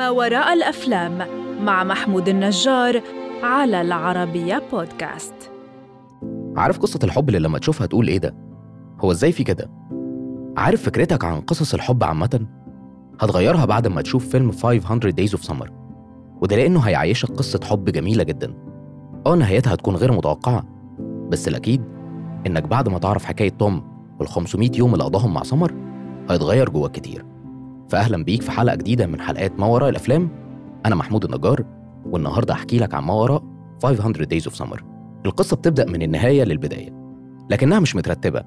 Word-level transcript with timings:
ما 0.00 0.10
وراء 0.10 0.52
الأفلام 0.52 1.18
مع 1.64 1.84
محمود 1.84 2.28
النجار 2.28 3.02
على 3.42 3.80
العربية 3.80 4.62
بودكاست 4.72 5.34
عارف 6.56 6.78
قصة 6.78 6.98
الحب 7.04 7.28
اللي 7.28 7.38
لما 7.40 7.58
تشوفها 7.58 7.86
تقول 7.86 8.08
إيه 8.08 8.18
ده؟ 8.18 8.34
هو 9.00 9.10
إزاي 9.12 9.32
في 9.32 9.44
كده؟ 9.44 9.70
عارف 10.56 10.82
فكرتك 10.82 11.24
عن 11.24 11.40
قصص 11.40 11.74
الحب 11.74 12.04
عامة؟ 12.04 12.46
هتغيرها 13.20 13.64
بعد 13.64 13.88
ما 13.88 14.02
تشوف 14.02 14.28
فيلم 14.28 14.52
500 14.52 15.12
Days 15.12 15.30
of 15.30 15.48
Summer 15.50 15.70
وده 16.42 16.56
لأنه 16.56 16.80
هيعيشك 16.80 17.28
قصة 17.30 17.60
حب 17.64 17.84
جميلة 17.84 18.22
جدا 18.24 18.54
آه 19.26 19.34
نهايتها 19.34 19.74
هتكون 19.74 19.96
غير 19.96 20.12
متوقعة 20.12 20.64
بس 21.28 21.48
الأكيد 21.48 21.82
إنك 22.46 22.62
بعد 22.62 22.88
ما 22.88 22.98
تعرف 22.98 23.24
حكاية 23.24 23.50
توم 23.50 23.82
وال 24.20 24.28
500 24.28 24.70
يوم 24.78 24.92
اللي 24.92 25.04
قضاهم 25.04 25.34
مع 25.34 25.42
سمر 25.42 25.74
هيتغير 26.30 26.68
جواك 26.70 26.92
كتير 26.92 27.24
فأهلا 27.90 28.24
بيك 28.24 28.42
في 28.42 28.50
حلقة 28.50 28.74
جديدة 28.76 29.06
من 29.06 29.20
حلقات 29.20 29.60
ما 29.60 29.66
وراء 29.66 29.88
الأفلام. 29.88 30.28
أنا 30.86 30.94
محمود 30.94 31.24
النجار 31.24 31.64
والنهاردة 32.06 32.54
هحكي 32.54 32.78
لك 32.78 32.94
عن 32.94 33.02
ما 33.04 33.14
وراء 33.14 33.42
500 33.82 34.12
Days 34.14 34.44
of 34.44 34.54
Summer. 34.64 34.82
القصة 35.26 35.56
بتبدأ 35.56 35.86
من 35.86 36.02
النهاية 36.02 36.44
للبداية 36.44 36.90
لكنها 37.50 37.80
مش 37.80 37.96
مترتبة. 37.96 38.42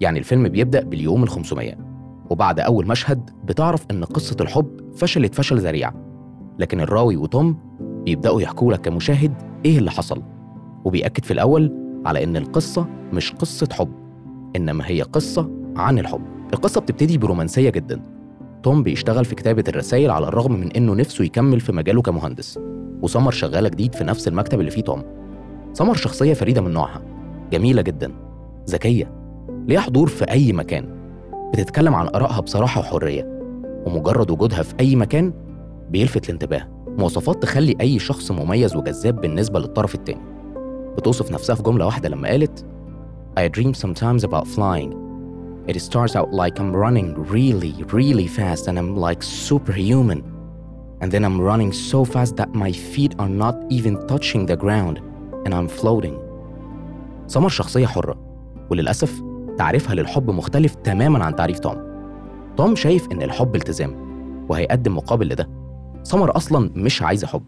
يعني 0.00 0.18
الفيلم 0.18 0.48
بيبدأ 0.48 0.84
باليوم 0.84 1.22
ال 1.22 1.28
500 1.28 1.74
وبعد 2.30 2.60
أول 2.60 2.86
مشهد 2.86 3.30
بتعرف 3.44 3.86
إن 3.90 4.04
قصة 4.04 4.36
الحب 4.40 4.80
فشلت 4.96 5.34
فشل 5.34 5.58
ذريع. 5.58 5.92
لكن 6.58 6.80
الراوي 6.80 7.16
وتوم 7.16 7.56
بيبدأوا 8.04 8.42
يحكوا 8.42 8.72
لك 8.72 8.80
كمشاهد 8.80 9.32
إيه 9.64 9.78
اللي 9.78 9.90
حصل. 9.90 10.22
وبيأكد 10.84 11.24
في 11.24 11.30
الأول 11.30 11.72
على 12.06 12.24
إن 12.24 12.36
القصة 12.36 12.86
مش 13.12 13.32
قصة 13.32 13.68
حب 13.72 13.92
إنما 14.56 14.86
هي 14.86 15.02
قصة 15.02 15.50
عن 15.76 15.98
الحب. 15.98 16.22
القصة 16.54 16.80
بتبتدي 16.80 17.18
برومانسية 17.18 17.70
جدا. 17.70 18.17
توم 18.62 18.82
بيشتغل 18.82 19.24
في 19.24 19.34
كتابة 19.34 19.64
الرسائل 19.68 20.10
على 20.10 20.28
الرغم 20.28 20.52
من 20.52 20.72
إنه 20.72 20.94
نفسه 20.94 21.24
يكمل 21.24 21.60
في 21.60 21.72
مجاله 21.72 22.02
كمهندس. 22.02 22.58
وسمر 23.02 23.30
شغالة 23.30 23.68
جديد 23.68 23.94
في 23.94 24.04
نفس 24.04 24.28
المكتب 24.28 24.60
اللي 24.60 24.70
فيه 24.70 24.82
توم. 24.82 25.02
سمر 25.72 25.94
شخصية 25.94 26.34
فريدة 26.34 26.60
من 26.60 26.70
نوعها. 26.70 27.02
جميلة 27.52 27.82
جدا. 27.82 28.12
ذكية. 28.70 29.12
ليها 29.66 29.80
حضور 29.80 30.08
في 30.08 30.24
أي 30.24 30.52
مكان. 30.52 30.88
بتتكلم 31.52 31.94
عن 31.94 32.08
آرائها 32.14 32.40
بصراحة 32.40 32.80
وحرية. 32.80 33.40
ومجرد 33.86 34.30
وجودها 34.30 34.62
في 34.62 34.74
أي 34.80 34.96
مكان 34.96 35.32
بيلفت 35.90 36.24
الانتباه. 36.24 36.68
مواصفات 36.98 37.42
تخلي 37.42 37.76
أي 37.80 37.98
شخص 37.98 38.30
مميز 38.30 38.76
وجذاب 38.76 39.20
بالنسبة 39.20 39.58
للطرف 39.58 39.94
التاني. 39.94 40.20
بتوصف 40.96 41.32
نفسها 41.32 41.56
في 41.56 41.62
جملة 41.62 41.86
واحدة 41.86 42.08
لما 42.08 42.28
قالت 42.28 42.64
I 43.38 43.60
dream 43.60 43.72
sometimes 43.72 44.24
about 44.24 44.46
flying. 44.56 45.07
It 45.67 45.79
starts 45.79 46.15
out 46.15 46.33
like 46.33 46.59
I'm 46.59 46.75
running 46.75 47.09
really, 47.35 47.73
really 47.93 48.27
fast 48.27 48.67
and 48.67 48.77
I'm 48.77 48.97
like 49.07 49.21
superhuman. 49.23 50.21
And 51.01 51.11
then 51.11 51.23
I'm 51.25 51.39
running 51.39 51.71
so 51.91 52.03
fast 52.13 52.35
that 52.37 52.53
my 52.53 52.71
feet 52.71 53.13
are 53.19 53.33
not 53.43 53.55
even 53.69 53.95
touching 54.07 54.45
the 54.45 54.57
ground 54.63 54.95
and 55.45 55.53
I'm 55.53 55.67
floating. 55.67 56.17
سمر 57.27 57.49
شخصية 57.49 57.85
حرة 57.85 58.15
وللأسف 58.71 59.21
تعريفها 59.57 59.95
للحب 59.95 60.31
مختلف 60.31 60.75
تماما 60.75 61.23
عن 61.23 61.35
تعريف 61.35 61.59
توم. 61.59 61.77
توم 62.57 62.75
شايف 62.75 63.11
إن 63.11 63.21
الحب 63.21 63.55
التزام 63.55 63.95
وهيقدم 64.49 64.95
مقابل 64.97 65.27
لده. 65.27 65.49
سمر 66.03 66.37
أصلا 66.37 66.71
مش 66.75 67.01
عايزة 67.01 67.27
حب 67.27 67.43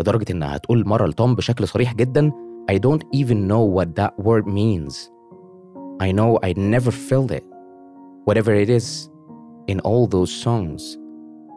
لدرجة 0.00 0.32
إنها 0.32 0.56
هتقول 0.56 0.88
مرة 0.88 1.06
لتوم 1.06 1.34
بشكل 1.34 1.68
صريح 1.68 1.94
جدا 1.94 2.32
I 2.70 2.74
don't 2.78 3.04
even 3.12 3.46
know 3.46 3.64
what 3.76 3.94
that 4.00 4.12
word 4.18 4.46
means. 4.46 5.10
I 6.01 6.11
know 6.11 6.39
I 6.41 6.53
never 6.53 6.91
felt 6.91 7.31
it. 7.31 7.43
Whatever 8.25 8.53
it 8.63 8.69
is 8.69 9.09
in 9.67 9.79
all 9.81 10.07
those 10.07 10.31
songs. 10.45 10.97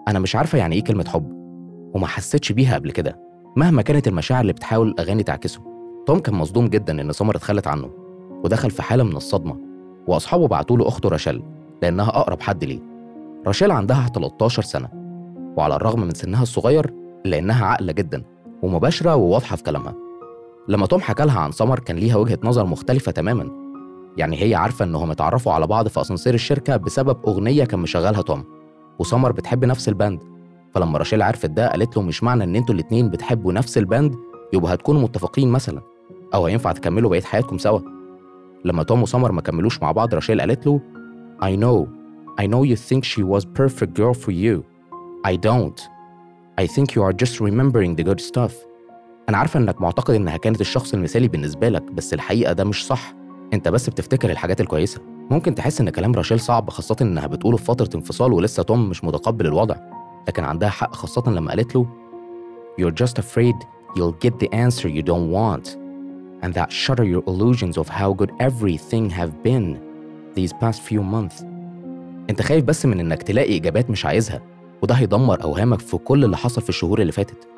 أنا 0.08 0.18
مش 0.18 0.36
عارفة 0.36 0.58
يعني 0.58 0.76
إيه 0.76 0.84
كلمة 0.84 1.04
حب 1.08 1.32
وما 1.94 2.06
حسيتش 2.06 2.52
بيها 2.52 2.75
قبل 2.75 2.91
كده 2.91 3.20
مهما 3.56 3.82
كانت 3.82 4.08
المشاعر 4.08 4.41
اللي 4.41 4.52
بتحاول 4.52 4.88
الأغاني 4.88 5.22
تعكسه. 5.22 5.60
توم 6.06 6.19
كان 6.19 6.34
مصدوم 6.34 6.69
جدا 6.69 7.00
إن 7.00 7.12
سمر 7.12 7.36
اتخلت 7.36 7.66
عنه 7.66 7.91
ودخل 8.44 8.70
في 8.70 8.82
حالة 8.82 9.04
من 9.04 9.16
الصدمة 9.16 9.56
وأصحابه 10.06 10.48
بعتوا 10.48 10.76
له 10.76 10.88
أخته 10.88 11.08
راشيل 11.08 11.42
لأنها 11.82 12.08
أقرب 12.08 12.41
حد 12.41 12.64
ليه. 12.64 12.81
راشيل 13.47 13.70
عندها 13.70 14.08
13 14.14 14.62
سنة 14.62 14.88
وعلى 15.56 15.76
الرغم 15.76 16.00
من 16.00 16.14
سنها 16.14 16.42
الصغير 16.42 16.94
إلا 17.26 17.38
إنها 17.38 17.66
عاقلة 17.66 17.92
جدا 17.92 18.22
ومباشرة 18.62 19.16
وواضحة 19.16 19.56
في 19.56 19.62
كلامها. 19.62 19.94
لما 20.69 20.86
توم 20.86 21.00
حكى 21.00 21.25
لها 21.25 21.41
عن 21.41 21.52
سمر 21.52 21.78
كان 21.78 21.97
ليها 21.97 22.16
وجهة 22.16 22.38
نظر 22.44 22.66
مختلفة 22.66 23.12
تماما 23.12 23.62
يعني 24.17 24.43
هي 24.43 24.55
عارفة 24.55 24.84
إنهم 24.84 25.11
اتعرفوا 25.11 25.53
على 25.53 25.67
بعض 25.67 25.89
في 25.89 26.00
أسانسير 26.00 26.34
الشركة 26.34 26.77
بسبب 26.77 27.17
أغنية 27.27 27.65
كان 27.65 27.81
مشغلها 27.81 28.23
توم. 28.23 28.45
وسمر 28.99 29.33
بتحب 29.33 29.65
نفس 29.65 29.89
ال 29.88 29.95
band 29.95 30.20
فلما 30.75 30.99
راشيل 30.99 31.23
عرفت 31.23 31.47
ده 31.47 31.69
قالت 31.71 31.97
له 31.97 32.03
مش 32.03 32.23
معنى 32.23 32.45
إن 32.45 32.56
أنتوا 32.56 32.75
الاتنين 32.75 33.11
بتحبوا 33.11 33.53
نفس 33.53 33.78
ال 33.78 33.86
band 33.86 34.15
يبقى 34.53 34.75
هتكونوا 34.75 35.00
متفقين 35.03 35.49
مثلا. 35.49 35.83
أو 36.34 36.47
هينفع 36.47 36.73
تكملوا 36.73 37.11
بقية 37.11 37.21
حياتكم 37.23 37.59
سوا؟ 37.59 37.81
لما 38.65 38.83
توم 38.83 39.03
وسمر 39.03 39.33
ما 39.33 39.41
كملوش 39.41 39.83
مع 39.83 39.93
بعض 39.93 40.15
راشيل 40.15 40.41
قالت 40.41 40.67
له 40.67 40.81
I 41.43 41.56
know. 41.56 41.89
I 42.43 42.47
know 42.47 42.62
you 42.65 42.77
think 42.77 43.05
she 43.05 43.23
was 43.23 43.44
perfect 43.44 43.93
girl 44.00 44.15
for 44.15 44.31
you. 44.33 44.62
I 45.27 45.37
don't. 45.37 45.79
I 46.61 46.67
think 46.67 46.94
you 46.94 47.03
are 47.03 47.12
just 47.25 47.41
remembering 47.41 47.97
the 47.97 48.05
good 48.05 48.21
stuff. 48.21 48.53
أنا 49.29 49.39
عارفة 49.39 49.61
إنك 49.61 49.81
معتقد 49.81 50.15
إنها 50.15 50.37
كانت 50.37 50.61
الشخص 50.61 50.94
المثالي 50.94 51.29
بالنسبة 51.29 51.69
لك 51.69 51.83
بس 51.93 52.15
الحقيقة 52.15 52.53
ده 52.53 52.65
مش 52.65 52.87
صح. 52.87 53.15
انت 53.52 53.68
بس 53.68 53.90
بتفتكر 53.90 54.30
الحاجات 54.30 54.60
الكويسة. 54.60 55.00
ممكن 55.30 55.54
تحس 55.54 55.80
إن 55.80 55.90
كلام 55.90 56.12
راشيل 56.14 56.40
صعب 56.40 56.70
خاصة 56.70 56.96
إنها 57.02 57.26
بتقوله 57.26 57.56
في 57.56 57.64
فترة 57.64 57.90
انفصال 57.94 58.32
ولسه 58.32 58.62
توم 58.62 58.88
مش 58.88 59.04
متقبل 59.04 59.46
الوضع. 59.46 59.76
لكن 60.28 60.44
عندها 60.44 60.68
حق 60.68 60.94
خاصة 60.94 61.22
لما 61.30 61.50
قالت 61.50 61.74
له 61.76 61.86
You're 62.80 63.04
just 63.04 63.18
afraid 63.18 63.56
you'll 63.96 64.16
get 64.26 64.32
the 64.44 64.48
answer 64.54 64.88
you 64.88 65.02
don't 65.02 65.30
want 65.30 65.76
and 66.42 66.54
that 66.54 66.70
shatter 66.72 67.04
your 67.04 67.22
illusions 67.30 67.76
of 67.76 67.86
how 67.88 68.10
good 68.20 68.30
everything 68.40 69.10
have 69.10 69.32
been 69.46 69.66
these 70.36 70.52
past 70.52 70.80
few 70.90 71.02
months. 71.14 71.44
انت 72.30 72.42
خايف 72.42 72.64
بس 72.64 72.86
من 72.86 73.00
إنك 73.00 73.22
تلاقي 73.22 73.56
إجابات 73.56 73.90
مش 73.90 74.06
عايزها 74.06 74.40
وده 74.82 74.94
هيدمر 74.94 75.42
أوهامك 75.42 75.80
في 75.80 75.96
كل 75.96 76.24
اللي 76.24 76.36
حصل 76.36 76.62
في 76.62 76.69
الشهور 76.69 77.00
اللي 77.00 77.12
فاتت. 77.12 77.48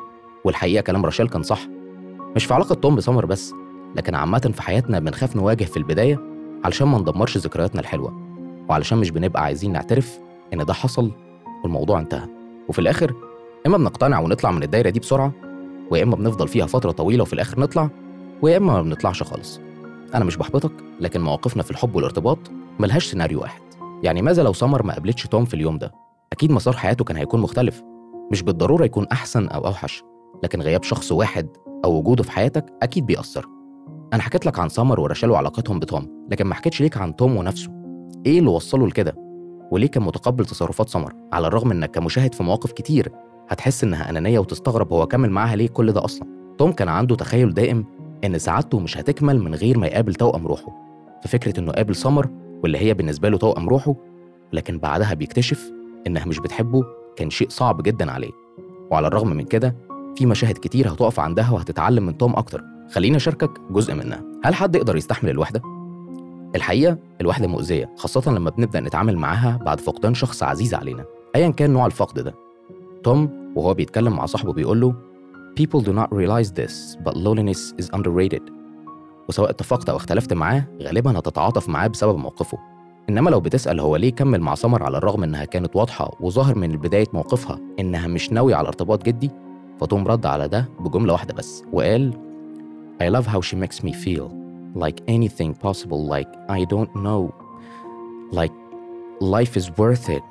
والحقيقة 0.45 0.83
كلام 0.83 1.05
راشيل 1.05 1.29
كان 1.29 1.43
صح. 1.43 1.61
مش 2.37 2.45
في 2.45 2.55
علاقة 2.55 2.75
توم 2.75 2.95
بسمر 2.97 3.27
بس 3.27 3.55
لكن 3.97 4.15
عامة 4.15 4.51
في 4.55 4.63
حياتنا 4.63 4.99
بنخاف 4.99 5.37
نواجه 5.37 5.65
في 5.65 5.77
البداية 5.77 6.21
علشان 6.65 6.89
ما 6.89 6.99
ندمرش 6.99 7.39
ذكرياتنا 7.39 7.81
الحلوة 7.81 8.13
وعلشان 8.69 8.99
مش 8.99 9.11
بنبقى 9.11 9.43
عايزين 9.43 9.73
نعترف 9.73 10.19
إن 10.53 10.65
ده 10.65 10.73
حصل 10.73 11.11
والموضوع 11.63 11.99
انتهى. 12.01 12.29
وفي 12.69 12.79
الآخر 12.79 13.15
إما 13.67 13.77
بنقتنع 13.77 14.21
ونطلع 14.21 14.51
من 14.51 14.63
الدايرة 14.63 14.91
دي 14.91 15.01
بسرعة 15.01 15.33
ويا 15.91 16.03
إما 16.03 16.17
بنفضل 16.17 16.49
فيها 16.49 16.67
فترة 16.67 16.91
طويلة 16.91 17.23
وفي 17.23 17.33
الآخر 17.33 17.61
نطلع 17.61 17.91
ويا 18.43 18.57
إما 18.57 18.73
ما 18.73 18.83
بنطلعش 18.83 19.23
خالص. 19.23 19.61
أنا 20.15 20.25
مش 20.25 20.37
بحبطك 20.37 20.73
لكن 21.01 21.21
مواقفنا 21.21 21.63
في 21.63 21.71
الحب 21.71 21.97
والارتباط 21.97 22.39
ملهاش 22.79 23.07
سيناريو 23.07 23.41
واحد. 23.41 23.63
يعني 24.03 24.23
ماذا 24.23 24.43
لو 24.43 24.53
سمر 24.53 24.83
ما 24.83 24.93
قابلتش 24.93 25.27
توم 25.27 25.45
في 25.45 25.55
اليوم 25.55 25.79
ده؟ 25.79 25.93
أكيد 26.33 26.53
مسار 26.53 26.77
حياته 26.77 27.05
كان 27.05 27.17
هيكون 27.17 27.41
مختلف. 27.41 27.83
مش 28.33 28.43
بالضرورة 28.43 28.85
يكون 28.85 29.07
أحسن 29.13 29.49
أو 29.49 29.67
أوحش 29.67 30.03
لكن 30.43 30.63
غياب 30.63 30.83
شخص 30.83 31.13
واحد 31.13 31.49
أو 31.85 31.99
وجوده 31.99 32.23
في 32.23 32.33
حياتك 32.33 32.67
أكيد 32.83 33.07
بيأثر. 33.07 33.47
أنا 34.15 34.23
حكيت 34.23 34.47
لك 34.47 34.59
عن 34.59 34.69
سمر 34.69 35.01
ورشال 35.01 35.31
وعلاقتهم 35.31 35.79
بتوم 35.79 36.27
لكن 36.31 36.45
ما 36.47 36.55
حكيتش 36.55 36.81
ليك 36.81 36.97
عن 36.97 37.17
توم 37.17 37.37
ونفسه. 37.37 37.71
إيه 38.27 38.39
اللي 38.39 38.51
وصله 38.51 38.87
لكده؟ 38.87 39.15
وليه 39.71 39.87
كان 39.87 40.03
متقبل 40.03 40.47
تصرفات 40.47 40.89
سمر؟ 40.89 41.13
على 41.33 41.47
الرغم 41.47 41.71
إنك 41.71 41.91
كمشاهد 41.91 42.35
في 42.35 42.43
مواقف 42.43 42.73
كتير 42.73 43.13
هتحس 43.49 43.85
إنها 43.85 44.11
أنانية 44.11 44.39
وتستغرب 44.39 44.93
هو 44.93 45.07
كمل 45.07 45.31
معاها 45.31 45.57
ليه 45.57 45.69
كل 45.69 45.93
ده 45.93 46.05
أصلا. 46.05 46.29
توم 46.59 46.73
كان 46.73 46.89
عنده 46.89 47.17
تخيل 47.17 47.55
دائم 47.55 47.85
إن 48.25 48.39
سعادته 48.39 48.81
مش 48.81 48.99
هتكمل 48.99 49.41
من 49.41 49.55
غير 49.55 49.79
ما 49.79 49.87
يقابل 49.87 50.15
توأم 50.15 50.47
روحه. 50.47 50.73
ففكرة 51.25 51.61
إنه 51.61 51.73
قابل 51.73 51.95
سمر 51.95 52.29
واللي 52.63 52.79
هي 52.79 52.95
بالنسبة 52.95 53.29
له 53.29 53.39
توأم 53.39 53.69
روحه 53.69 53.95
لكن 54.53 54.79
بعدها 54.79 55.15
بيكتشف 55.15 55.73
إنها 56.07 56.25
مش 56.25 56.39
بتحبه 56.39 56.85
كان 57.17 57.31
شيء 57.31 57.49
صعب 57.49 57.83
جدا 57.83 58.11
عليه. 58.11 58.33
وعلى 58.91 59.07
الرغم 59.07 59.29
من 59.29 59.45
كده 59.45 59.77
في 60.17 60.27
مشاهد 60.27 60.59
كتير 60.59 60.89
هتقف 60.93 61.21
عندها 61.21 61.51
وهتتعلم 61.51 62.07
من 62.07 62.19
توم 62.19 62.37
أكتر. 62.37 62.74
خليني 62.93 63.17
أشاركك 63.17 63.51
جزء 63.71 63.95
منها. 63.95 64.23
هل 64.45 64.55
حد 64.55 64.77
يقدر 64.77 64.97
يستحمل 64.97 65.31
الوحدة؟ 65.31 65.63
الحقيقة 66.57 66.99
الوحدة 67.21 67.47
مؤذية 67.49 67.91
خاصة 67.97 68.33
لما 68.33 68.51
بنبدأ 68.51 68.81
نتعامل 68.81 69.17
معاها 69.19 69.59
بعد 69.65 69.81
فقدان 69.81 70.15
شخص 70.15 70.43
عزيز 70.43 70.75
علينا. 70.75 71.05
أيا 71.37 71.49
كان 71.49 71.71
نوع 71.71 71.87
الفقد 71.87 72.21
ده. 72.21 72.35
توم 73.05 73.53
وهو 73.57 73.75
بيتكلم 73.75 74.13
مع 74.17 74.27
صاحبه 74.27 74.53
بيقول 74.53 74.81
له 74.81 74.95
People 75.61 75.81
do 75.81 75.93
not 75.93 76.09
realize 76.13 76.51
this 76.51 76.97
but 77.05 77.15
loneliness 77.17 77.85
is 77.85 77.89
underrated. 77.97 78.43
وسواء 79.29 79.51
اتفقت 79.51 79.89
أو 79.89 79.97
اختلفت 79.97 80.33
معاه 80.33 80.65
غالبا 80.83 81.19
هتتعاطف 81.19 81.69
معاه 81.69 81.87
بسبب 81.87 82.19
موقفه. 82.19 82.59
إنما 83.09 83.31
لو 83.31 83.41
بتسأل 83.41 83.81
هو 83.81 83.97
ليه 83.97 84.11
كمل 84.13 84.41
مع 84.41 84.55
سمر 84.55 84.83
على 84.83 84.99
الرغم 84.99 85.23
إنها 85.23 85.45
كانت 85.45 85.77
واضحة 85.77 86.17
وظاهر 86.21 86.59
من 86.59 86.69
بداية 86.77 87.07
موقفها 87.13 87.59
إنها 87.81 88.07
مش 88.07 88.33
ناوية 88.33 88.55
على 88.55 88.69
ارتباط 88.69 89.05
جدي؟ 89.05 89.31
فتوم 89.81 90.09
رد 90.09 90.27
على 90.27 90.49
ده 90.49 90.69
بجملة 90.81 91.13
واحدة 91.13 91.35
بس 91.35 91.63
وقال 91.73 92.13
I 93.01 93.09
love 93.09 93.27
how 93.27 93.41
she 93.41 93.57
makes 93.57 93.83
me 93.83 93.93
feel 93.93 94.31
like 94.75 95.01
anything 95.09 95.55
possible 95.55 96.07
like 96.07 96.29
I 96.49 96.65
don't 96.65 96.95
know. 96.97 97.35
Like 98.31 98.53
life 99.21 99.57
is 99.57 99.71
worth 99.77 100.09
it. 100.09 100.23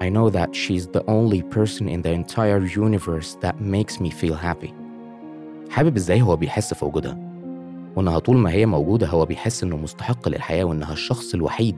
I 0.00 0.08
know 0.08 0.28
that 0.30 0.54
she's 0.54 0.86
the 0.88 1.04
only 1.06 1.42
person 1.42 1.88
in 1.88 2.02
the 2.02 2.10
entire 2.10 2.60
universe 2.64 3.36
that 3.40 3.60
makes 3.60 4.00
me 4.00 4.10
feel 4.10 4.34
happy. 4.34 4.72
حابب 5.70 5.96
إزاي 5.96 6.22
هو 6.22 6.36
بيحس 6.36 6.74
في 6.74 6.84
وجودها 6.84 7.18
وأنها 7.96 8.18
طول 8.18 8.36
ما 8.36 8.50
هي 8.50 8.66
موجودة 8.66 9.06
هو 9.06 9.24
بيحس 9.24 9.62
إنه 9.62 9.76
مستحق 9.76 10.28
للحياة 10.28 10.64
وإنها 10.64 10.92
الشخص 10.92 11.34
الوحيد 11.34 11.76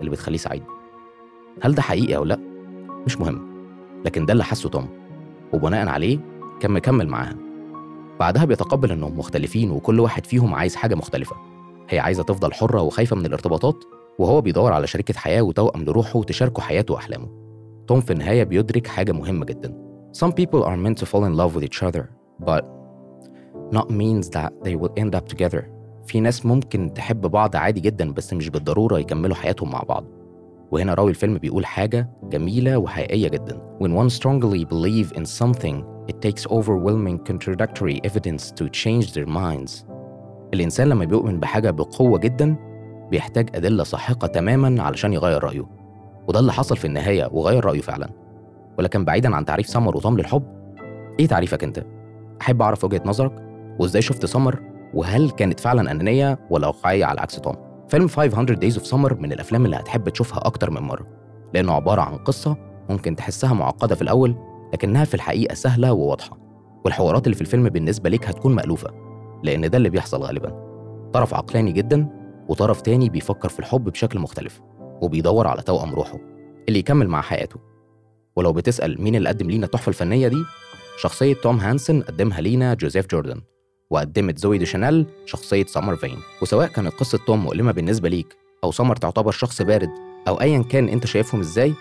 اللي 0.00 0.10
بتخليه 0.10 0.38
سعيد. 0.38 0.62
هل 1.62 1.74
ده 1.74 1.82
حقيقي 1.82 2.16
أو 2.16 2.24
لأ؟ 2.24 2.38
مش 3.06 3.18
مهم. 3.18 3.46
لكن 4.04 4.26
ده 4.26 4.32
اللي 4.32 4.44
حسه 4.44 4.68
توم. 4.68 4.88
وبناء 5.52 5.88
عليه 5.88 6.18
كان 6.60 6.70
مكمل 6.70 7.08
معاها. 7.08 7.45
بعدها 8.20 8.44
بيتقبل 8.44 8.92
انهم 8.92 9.18
مختلفين 9.18 9.70
وكل 9.70 10.00
واحد 10.00 10.26
فيهم 10.26 10.54
عايز 10.54 10.76
حاجة 10.76 10.94
مختلفة. 10.94 11.36
هي 11.88 11.98
عايزة 11.98 12.22
تفضل 12.22 12.52
حرة 12.52 12.82
وخايفة 12.82 13.16
من 13.16 13.26
الارتباطات 13.26 13.84
وهو 14.18 14.40
بيدور 14.40 14.72
على 14.72 14.86
شريكة 14.86 15.14
حياة 15.14 15.42
وتوأم 15.42 15.84
لروحه 15.84 16.22
تشاركه 16.22 16.62
حياته 16.62 16.94
وأحلامه. 16.94 17.28
توم 17.86 18.00
في 18.00 18.12
النهاية 18.12 18.44
بيدرك 18.44 18.86
حاجة 18.86 19.12
مهمة 19.12 19.44
جدا. 19.44 19.74
Some 20.12 20.32
people 20.32 20.62
are 20.64 20.76
meant 20.76 20.98
to 20.98 21.06
fall 21.06 21.24
in 21.24 21.36
love 21.36 21.54
with 21.54 21.64
each 21.64 21.82
other 21.82 22.04
but 22.46 22.64
not 23.72 23.90
means 23.90 24.30
that 24.30 24.52
they 24.64 24.76
will 24.76 24.92
end 24.96 25.14
up 25.14 25.28
together. 25.34 25.62
في 26.06 26.20
ناس 26.20 26.46
ممكن 26.46 26.92
تحب 26.94 27.20
بعض 27.20 27.56
عادي 27.56 27.80
جدا 27.80 28.12
بس 28.12 28.32
مش 28.32 28.48
بالضرورة 28.48 28.98
يكملوا 28.98 29.36
حياتهم 29.36 29.70
مع 29.70 29.80
بعض. 29.80 30.04
وهنا 30.70 30.94
راوي 30.94 31.10
الفيلم 31.10 31.38
بيقول 31.38 31.66
حاجة 31.66 32.10
جميلة 32.22 32.76
وحقيقية 32.78 33.28
جدا. 33.28 33.76
When 33.80 33.90
one 33.90 34.10
strongly 34.18 34.64
believe 34.64 35.18
in 35.18 35.24
something 35.24 35.95
it 36.08 36.16
takes 36.22 36.46
overwhelming 36.46 37.18
contradictory 37.30 38.00
evidence 38.04 38.50
to 38.50 38.68
change 38.68 39.12
their 39.12 39.26
minds. 39.26 39.84
الإنسان 40.54 40.88
لما 40.88 41.04
بيؤمن 41.04 41.40
بحاجة 41.40 41.70
بقوة 41.70 42.18
جدا 42.18 42.56
بيحتاج 43.10 43.50
أدلة 43.54 43.84
ساحقة 43.84 44.26
تماما 44.26 44.82
علشان 44.82 45.12
يغير 45.12 45.44
رأيه. 45.44 45.66
وده 46.28 46.40
اللي 46.40 46.52
حصل 46.52 46.76
في 46.76 46.84
النهاية 46.84 47.28
وغير 47.32 47.64
رأيه 47.64 47.80
فعلا. 47.80 48.08
ولكن 48.78 49.04
بعيدا 49.04 49.36
عن 49.36 49.44
تعريف 49.44 49.66
سمر 49.68 49.96
وطم 49.96 50.16
للحب 50.16 50.42
إيه 51.20 51.26
تعريفك 51.26 51.64
أنت؟ 51.64 51.84
أحب 52.40 52.62
أعرف 52.62 52.84
وجهة 52.84 53.02
نظرك 53.04 53.32
وإزاي 53.78 54.02
شفت 54.02 54.26
سمر 54.26 54.62
وهل 54.94 55.30
كانت 55.30 55.60
فعلا 55.60 55.90
أنانية 55.90 56.38
ولا 56.50 56.66
واقعية 56.66 57.04
على 57.04 57.20
عكس 57.20 57.40
توم؟ 57.40 57.56
فيلم 57.88 58.08
500 58.08 58.56
Days 58.56 58.74
of 58.74 58.90
Summer 58.90 59.12
من 59.12 59.32
الأفلام 59.32 59.64
اللي 59.64 59.76
هتحب 59.76 60.08
تشوفها 60.08 60.46
أكتر 60.46 60.70
من 60.70 60.82
مرة. 60.82 61.06
لأنه 61.54 61.72
عبارة 61.72 62.00
عن 62.02 62.16
قصة 62.16 62.56
ممكن 62.90 63.16
تحسها 63.16 63.54
معقدة 63.54 63.94
في 63.94 64.02
الأول 64.02 64.36
لكنها 64.72 65.04
في 65.04 65.14
الحقيقة 65.14 65.54
سهلة 65.54 65.92
وواضحة 65.92 66.38
والحوارات 66.84 67.26
اللي 67.26 67.34
في 67.34 67.40
الفيلم 67.40 67.68
بالنسبة 67.68 68.10
ليك 68.10 68.28
هتكون 68.28 68.54
مألوفة 68.54 68.90
لأن 69.42 69.70
ده 69.70 69.78
اللي 69.78 69.90
بيحصل 69.90 70.22
غالبا. 70.22 70.66
طرف 71.12 71.34
عقلاني 71.34 71.72
جدا 71.72 72.08
وطرف 72.48 72.80
تاني 72.80 73.08
بيفكر 73.08 73.48
في 73.48 73.58
الحب 73.58 73.84
بشكل 73.84 74.18
مختلف 74.18 74.60
وبيدور 75.02 75.46
على 75.46 75.62
توأم 75.62 75.94
روحه 75.94 76.18
اللي 76.68 76.78
يكمل 76.78 77.08
مع 77.08 77.20
حياته. 77.20 77.60
ولو 78.36 78.52
بتسأل 78.52 79.02
مين 79.02 79.14
اللي 79.16 79.28
قدم 79.28 79.50
لينا 79.50 79.66
التحفة 79.66 79.88
الفنية 79.88 80.28
دي 80.28 80.44
شخصية 80.98 81.34
توم 81.34 81.56
هانسن 81.56 82.02
قدمها 82.02 82.40
لينا 82.40 82.74
جوزيف 82.74 83.06
جوردن 83.06 83.40
وقدمت 83.90 84.38
زوي 84.38 84.58
دي 84.58 84.66
شانيل 84.66 85.06
شخصية 85.26 85.64
سمر 85.64 85.96
فين. 85.96 86.16
وسواء 86.42 86.66
كانت 86.68 86.92
قصة 86.94 87.18
توم 87.26 87.44
مؤلمة 87.44 87.72
بالنسبة 87.72 88.08
ليك 88.08 88.36
أو 88.64 88.72
سمر 88.72 88.96
تعتبر 88.96 89.30
شخص 89.32 89.62
بارد 89.62 89.90
أو 90.28 90.40
أيا 90.40 90.62
كان 90.62 90.88
أنت 90.88 91.06
شايفهم 91.06 91.40
إزاي 91.40 91.72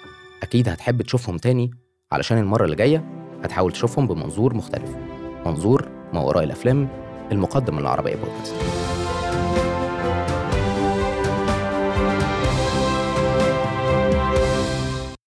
أكيد 0.44 0.70
هتحب 0.70 1.02
تشوفهم 1.02 1.38
تاني 1.38 1.72
علشان 2.12 2.38
المرة 2.38 2.66
اللي 2.66 2.76
جاية 2.76 3.04
هتحاول 3.44 3.72
تشوفهم 3.72 4.08
بمنظور 4.08 4.54
مختلف. 4.54 4.96
منظور 5.46 5.88
ما 6.14 6.20
وراء 6.20 6.44
الأفلام 6.44 6.88
المقدم 7.32 7.74
من 7.74 7.80
العربية 7.82 8.16
بودكاست. 8.16 8.56